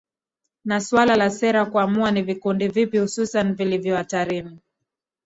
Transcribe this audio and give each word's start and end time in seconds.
Ni 0.65 0.81
suala 0.81 1.15
la 1.15 1.29
sera 1.29 1.65
kuamua 1.65 2.11
ni 2.11 2.21
vikundi 2.21 2.67
vipi 2.67 2.97
hususan 2.97 3.53
vilivyo 3.55 3.97
hatarini 3.97 4.59